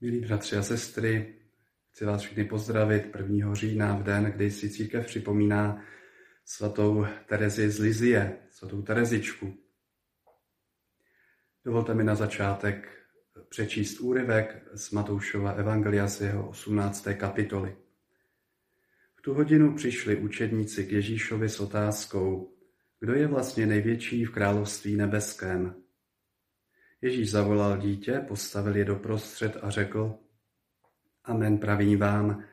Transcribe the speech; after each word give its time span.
Milí 0.00 0.20
bratři 0.20 0.56
a 0.56 0.62
sestry, 0.62 1.34
chci 1.90 2.04
vás 2.04 2.22
všechny 2.22 2.44
pozdravit 2.44 3.16
1. 3.16 3.54
října 3.54 3.96
v 3.96 4.02
den, 4.02 4.24
kdy 4.24 4.50
si 4.50 4.70
církev 4.70 5.06
připomíná 5.06 5.84
svatou 6.44 7.06
Terezi 7.26 7.70
z 7.70 7.78
Lizie, 7.78 8.38
svatou 8.50 8.82
Terezičku. 8.82 9.54
Dovolte 11.64 11.94
mi 11.94 12.04
na 12.04 12.14
začátek 12.14 12.88
přečíst 13.48 14.00
úryvek 14.00 14.68
z 14.72 14.90
Matoušova 14.90 15.50
Evangelia 15.50 16.08
z 16.08 16.20
jeho 16.20 16.48
18. 16.48 17.08
kapitoly. 17.14 17.76
V 19.16 19.22
tu 19.22 19.34
hodinu 19.34 19.74
přišli 19.74 20.16
učedníci 20.16 20.86
k 20.86 20.92
Ježíšovi 20.92 21.48
s 21.48 21.60
otázkou, 21.60 22.56
kdo 23.00 23.14
je 23.14 23.26
vlastně 23.26 23.66
největší 23.66 24.24
v 24.24 24.30
království 24.30 24.96
nebeském. 24.96 25.87
Ježíš 27.02 27.30
zavolal 27.30 27.78
dítě, 27.78 28.24
postavil 28.28 28.76
je 28.76 28.84
doprostřed 28.84 29.56
a 29.62 29.70
řekl, 29.70 30.18
Amen 31.24 31.58
pravím 31.58 31.98
vám, 31.98 32.44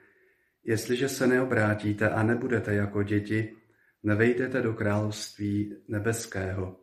jestliže 0.63 1.09
se 1.09 1.27
neobrátíte 1.27 2.09
a 2.09 2.23
nebudete 2.23 2.73
jako 2.73 3.03
děti, 3.03 3.55
nevejdete 4.03 4.61
do 4.61 4.73
království 4.73 5.75
nebeského. 5.87 6.79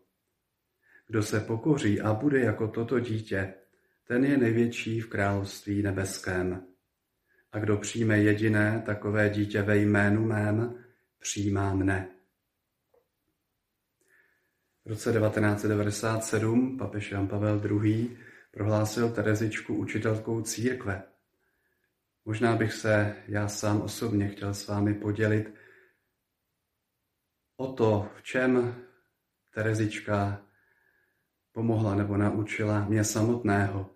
Kdo 1.07 1.23
se 1.23 1.41
pokoří 1.41 2.01
a 2.01 2.15
bude 2.15 2.41
jako 2.41 2.69
toto 2.69 3.01
dítě, 3.01 3.55
ten 4.09 4.25
je 4.25 4.37
největší 4.37 5.01
v 5.01 5.09
království 5.09 5.83
nebeském. 5.83 6.67
A 7.53 7.59
kdo 7.59 7.77
přijme 7.77 8.19
jediné 8.19 8.83
takové 8.87 9.31
dítě 9.31 9.63
ve 9.63 9.77
jménu 9.79 10.25
mém, 10.25 10.85
přijímá 11.19 11.75
mne. 11.75 12.09
V 14.85 14.89
roce 14.89 15.13
1997 15.13 16.79
papež 16.79 17.13
Jan 17.13 17.29
Pavel 17.29 17.63
II. 17.65 18.17
prohlásil 18.51 19.13
Terezičku 19.13 19.75
učitelkou 19.75 20.43
církve. 20.43 21.03
Možná 22.25 22.57
bych 22.57 22.73
se 22.73 23.17
já 23.29 23.49
sám 23.49 23.81
osobně 23.81 24.29
chtěl 24.29 24.55
s 24.55 24.67
vámi 24.67 24.95
podělit 24.95 25.55
o 27.57 27.73
to, 27.73 28.11
v 28.17 28.23
čem 28.23 28.85
Terezička 29.55 30.43
pomohla 31.53 31.95
nebo 31.95 32.17
naučila 32.17 32.85
mě 32.85 33.05
samotného. 33.05 33.91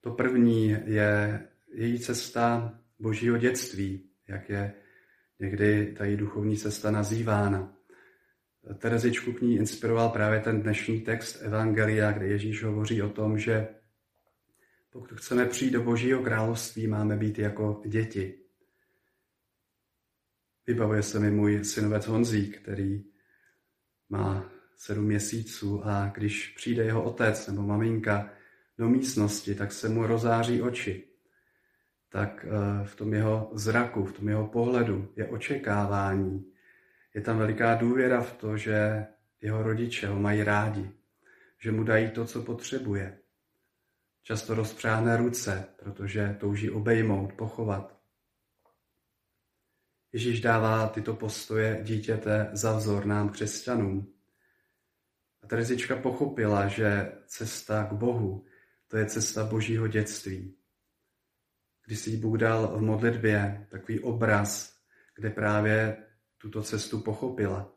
To 0.00 0.10
první 0.10 0.68
je 0.68 1.48
její 1.74 2.00
cesta 2.00 2.74
božího 2.98 3.38
dětství, 3.38 4.10
jak 4.28 4.48
je 4.48 4.74
někdy 5.38 5.94
ta 5.98 6.04
její 6.04 6.16
duchovní 6.16 6.56
cesta 6.56 6.90
nazývána. 6.90 7.76
Terezičku 8.78 9.32
k 9.32 9.40
ní 9.40 9.56
inspiroval 9.56 10.08
právě 10.08 10.40
ten 10.40 10.62
dnešní 10.62 11.00
text 11.00 11.42
Evangelia, 11.42 12.12
kde 12.12 12.26
Ježíš 12.26 12.64
hovoří 12.64 13.02
o 13.02 13.08
tom, 13.08 13.38
že 13.38 13.68
pokud 14.90 15.12
chceme 15.12 15.46
přijít 15.46 15.70
do 15.70 15.82
Božího 15.82 16.22
království, 16.22 16.86
máme 16.86 17.16
být 17.16 17.38
jako 17.38 17.82
děti. 17.86 18.38
Vybavuje 20.66 21.02
se 21.02 21.20
mi 21.20 21.30
můj 21.30 21.64
synovec 21.64 22.06
Honzík, 22.06 22.58
který 22.58 23.04
má 24.08 24.50
sedm 24.76 25.04
měsíců 25.04 25.86
a 25.86 26.10
když 26.14 26.48
přijde 26.48 26.84
jeho 26.84 27.04
otec 27.04 27.46
nebo 27.46 27.62
maminka 27.62 28.30
do 28.78 28.88
místnosti, 28.88 29.54
tak 29.54 29.72
se 29.72 29.88
mu 29.88 30.06
rozáří 30.06 30.62
oči. 30.62 31.08
Tak 32.08 32.46
eh, 32.48 32.86
v 32.86 32.96
tom 32.96 33.14
jeho 33.14 33.50
zraku, 33.54 34.04
v 34.04 34.12
tom 34.12 34.28
jeho 34.28 34.46
pohledu 34.46 35.12
je 35.16 35.26
očekávání, 35.26 36.51
je 37.14 37.20
tam 37.20 37.38
veliká 37.38 37.74
důvěra 37.74 38.22
v 38.22 38.32
to, 38.32 38.56
že 38.56 39.06
jeho 39.40 39.62
rodiče 39.62 40.06
ho 40.06 40.20
mají 40.20 40.42
rádi, 40.42 40.90
že 41.58 41.72
mu 41.72 41.84
dají 41.84 42.10
to, 42.10 42.24
co 42.24 42.42
potřebuje. 42.42 43.18
Často 44.22 44.54
rozpřáhne 44.54 45.16
ruce, 45.16 45.68
protože 45.76 46.36
touží 46.40 46.70
obejmout, 46.70 47.32
pochovat. 47.32 48.02
Ježíš 50.12 50.40
dává 50.40 50.88
tyto 50.88 51.14
postoje 51.14 51.80
dítěte 51.82 52.50
za 52.52 52.76
vzor 52.76 53.06
nám 53.06 53.28
křesťanům. 53.28 54.14
A 55.42 55.46
Terezička 55.46 55.96
pochopila, 55.96 56.68
že 56.68 57.12
cesta 57.26 57.84
k 57.84 57.92
Bohu, 57.92 58.44
to 58.88 58.96
je 58.96 59.06
cesta 59.06 59.44
božího 59.44 59.88
dětství. 59.88 60.56
Když 61.86 61.98
si 61.98 62.16
Bůh 62.16 62.38
dal 62.38 62.78
v 62.78 62.82
modlitbě 62.82 63.66
takový 63.70 64.00
obraz, 64.00 64.76
kde 65.16 65.30
právě 65.30 65.96
tuto 66.42 66.62
cestu 66.62 67.00
pochopila. 67.00 67.72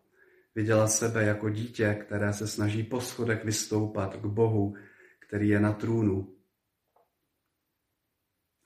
Viděla 0.56 0.88
sebe 0.88 1.24
jako 1.24 1.50
dítě, 1.50 1.94
které 1.94 2.34
se 2.34 2.48
snaží 2.48 2.84
po 2.84 3.02
schodech 3.02 3.46
vystoupat 3.46 4.16
k 4.16 4.26
Bohu, 4.26 4.76
který 5.20 5.50
je 5.50 5.60
na 5.60 5.74
trůnu. 5.74 6.36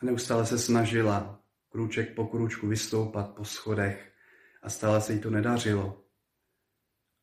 A 0.02 0.06
neustále 0.06 0.46
se 0.46 0.60
snažila 0.60 1.44
krůček 1.70 2.16
po 2.16 2.28
krůčku 2.28 2.68
vystoupat 2.68 3.36
po 3.36 3.46
schodech 3.46 4.14
a 4.62 4.70
stále 4.70 5.02
se 5.02 5.14
jí 5.14 5.20
to 5.20 5.30
nedařilo. 5.30 6.04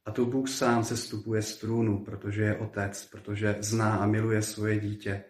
A 0.04 0.10
tu 0.10 0.26
Bůh 0.26 0.48
sám 0.48 0.84
se 0.84 0.96
stupuje 0.96 1.42
z 1.42 1.58
trůnu, 1.58 2.04
protože 2.04 2.42
je 2.42 2.58
otec, 2.58 3.06
protože 3.06 3.56
zná 3.60 3.96
a 3.96 4.06
miluje 4.06 4.42
svoje 4.42 4.80
dítě, 4.80 5.24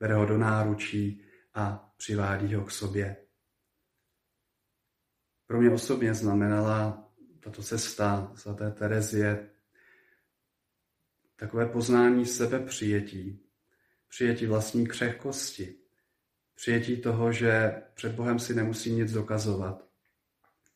bere 0.00 0.14
ho 0.14 0.26
do 0.26 0.38
náručí 0.38 1.22
a 1.54 1.94
přivádí 1.96 2.54
ho 2.54 2.64
k 2.64 2.70
sobě. 2.70 3.27
Pro 5.48 5.60
mě 5.60 5.70
osobně 5.70 6.14
znamenala 6.14 7.10
tato 7.40 7.62
cesta 7.62 8.32
svaté 8.34 8.70
Terezie 8.70 9.50
takové 11.36 11.66
poznání 11.66 12.26
sebe 12.26 12.60
přijetí, 12.60 13.40
přijetí 14.08 14.46
vlastní 14.46 14.86
křehkosti, 14.86 15.74
přijetí 16.54 17.00
toho, 17.00 17.32
že 17.32 17.82
před 17.94 18.12
Bohem 18.12 18.38
si 18.38 18.54
nemusím 18.54 18.96
nic 18.96 19.12
dokazovat, 19.12 19.84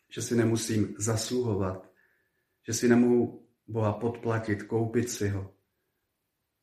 že 0.08 0.22
si 0.22 0.36
nemusím 0.36 0.94
zasluhovat, 0.98 1.90
že 2.66 2.72
si 2.72 2.88
nemohu 2.88 3.46
Boha 3.66 3.92
podplatit, 3.92 4.62
koupit 4.62 5.10
si 5.10 5.28
ho. 5.28 5.54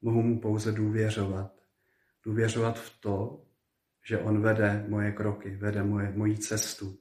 Mohu 0.02 0.22
mu 0.22 0.40
pouze 0.40 0.72
důvěřovat. 0.72 1.64
Důvěřovat 2.24 2.80
v 2.80 3.00
to, 3.00 3.46
že 4.06 4.18
on 4.18 4.42
vede 4.42 4.86
moje 4.88 5.12
kroky, 5.12 5.56
vede 5.56 5.84
moje, 5.84 6.12
moji 6.12 6.38
cestu 6.38 7.00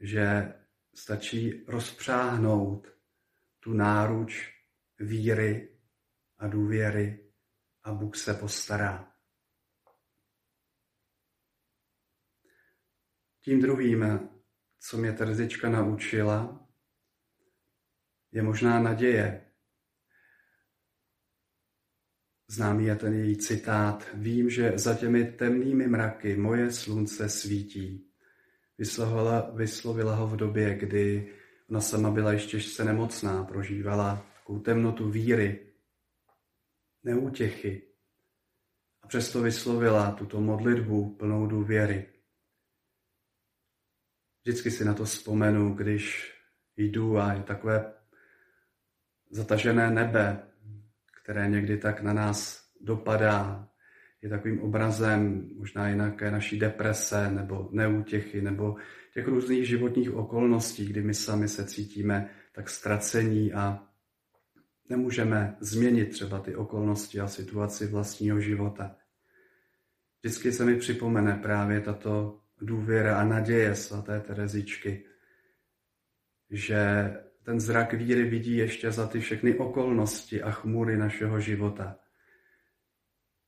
že 0.00 0.54
stačí 0.94 1.64
rozpřáhnout 1.68 2.88
tu 3.60 3.72
náruč 3.72 4.54
víry 4.98 5.78
a 6.38 6.48
důvěry 6.48 7.32
a 7.82 7.92
Bůh 7.94 8.16
se 8.16 8.34
postará. 8.34 9.12
Tím 13.40 13.60
druhým, 13.60 14.28
co 14.80 14.96
mě 14.96 15.12
Terzička 15.12 15.68
naučila, 15.68 16.68
je 18.32 18.42
možná 18.42 18.82
naděje. 18.82 19.44
Známý 22.48 22.84
je 22.86 22.96
ten 22.96 23.14
její 23.14 23.36
citát. 23.36 24.08
Vím, 24.14 24.50
že 24.50 24.72
za 24.78 24.94
těmi 24.94 25.32
temnými 25.32 25.86
mraky 25.86 26.36
moje 26.36 26.72
slunce 26.72 27.28
svítí. 27.28 28.07
Vyslovila, 28.78 29.50
vyslovila 29.54 30.14
ho 30.14 30.26
v 30.26 30.36
době, 30.36 30.74
kdy 30.74 31.32
ona 31.70 31.80
sama 31.80 32.10
byla 32.10 32.32
ještě 32.32 32.60
se 32.60 32.84
nemocná, 32.84 33.44
prožívala 33.44 34.26
takovou 34.34 34.58
temnotu 34.58 35.10
víry, 35.10 35.66
neútěchy. 37.04 37.82
A 39.02 39.06
přesto 39.06 39.42
vyslovila 39.42 40.10
tuto 40.10 40.40
modlitbu 40.40 41.14
plnou 41.14 41.46
důvěry. 41.46 42.06
Vždycky 44.42 44.70
si 44.70 44.84
na 44.84 44.94
to 44.94 45.04
vzpomenu, 45.04 45.74
když 45.74 46.34
jdu 46.76 47.18
a 47.18 47.32
je 47.32 47.42
takové 47.42 47.94
zatažené 49.30 49.90
nebe, 49.90 50.48
které 51.22 51.48
někdy 51.48 51.78
tak 51.78 52.00
na 52.02 52.12
nás 52.12 52.68
dopadá, 52.80 53.68
je 54.22 54.28
takovým 54.28 54.60
obrazem 54.60 55.48
možná 55.54 55.90
nějaké 55.90 56.30
naší 56.30 56.58
deprese 56.58 57.30
nebo 57.30 57.68
neútěchy 57.72 58.42
nebo 58.42 58.76
těch 59.14 59.28
různých 59.28 59.68
životních 59.68 60.14
okolností, 60.14 60.86
kdy 60.86 61.02
my 61.02 61.14
sami 61.14 61.48
se 61.48 61.66
cítíme 61.66 62.30
tak 62.52 62.70
ztracení 62.70 63.52
a 63.52 63.86
nemůžeme 64.88 65.56
změnit 65.60 66.06
třeba 66.06 66.40
ty 66.40 66.56
okolnosti 66.56 67.20
a 67.20 67.26
situaci 67.28 67.86
vlastního 67.86 68.40
života. 68.40 68.96
Vždycky 70.20 70.52
se 70.52 70.64
mi 70.64 70.76
připomene 70.76 71.38
právě 71.42 71.80
tato 71.80 72.40
důvěra 72.60 73.20
a 73.20 73.24
naděje 73.24 73.74
svaté 73.74 74.20
Terezičky, 74.20 75.04
že 76.50 77.12
ten 77.42 77.60
zrak 77.60 77.92
víry 77.92 78.24
vidí 78.24 78.56
ještě 78.56 78.92
za 78.92 79.06
ty 79.06 79.20
všechny 79.20 79.54
okolnosti 79.54 80.42
a 80.42 80.50
chmury 80.50 80.96
našeho 80.96 81.40
života– 81.40 81.96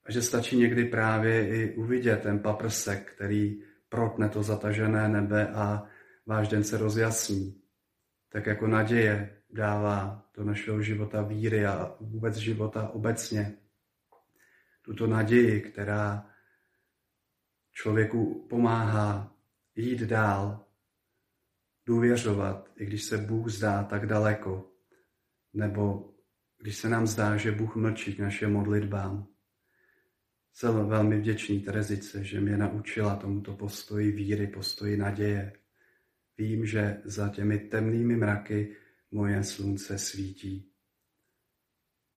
a 0.04 0.12
že 0.12 0.22
stačí 0.22 0.56
někdy 0.56 0.84
právě 0.84 1.48
i 1.48 1.74
uvidět 1.74 2.22
ten 2.22 2.38
paprsek, 2.38 3.12
který 3.12 3.62
protne 3.88 4.28
to 4.28 4.42
zatažené 4.42 5.08
nebe 5.08 5.48
a 5.48 5.86
váš 6.26 6.48
den 6.48 6.64
se 6.64 6.78
rozjasní. 6.78 7.60
Tak 8.28 8.46
jako 8.46 8.66
naděje 8.66 9.36
dává 9.50 10.28
do 10.36 10.44
našeho 10.44 10.82
života 10.82 11.22
víry 11.22 11.66
a 11.66 11.96
vůbec 12.00 12.36
života 12.36 12.88
obecně. 12.88 13.56
Tuto 14.82 15.06
naději, 15.06 15.60
která 15.60 16.26
člověku 17.72 18.46
pomáhá 18.50 19.36
jít 19.74 20.00
dál, 20.00 20.66
důvěřovat, 21.86 22.70
i 22.76 22.86
když 22.86 23.04
se 23.04 23.18
Bůh 23.18 23.48
zdá 23.48 23.84
tak 23.84 24.06
daleko, 24.06 24.70
nebo 25.52 26.14
když 26.58 26.76
se 26.76 26.88
nám 26.88 27.06
zdá, 27.06 27.36
že 27.36 27.52
Bůh 27.52 27.76
mlčí 27.76 28.14
k 28.14 28.18
našim 28.18 28.52
modlitbám. 28.52 29.26
Jsem 30.52 30.88
velmi 30.88 31.18
vděčný 31.18 31.60
Terezice, 31.60 32.24
že 32.24 32.40
mě 32.40 32.56
naučila 32.56 33.16
tomuto 33.16 33.56
postoji 33.56 34.12
víry, 34.12 34.46
postoji 34.46 34.96
naděje. 34.96 35.52
Vím, 36.38 36.66
že 36.66 37.00
za 37.04 37.28
těmi 37.28 37.58
temnými 37.58 38.16
mraky 38.16 38.76
moje 39.10 39.44
slunce 39.44 39.98
svítí. 39.98 40.69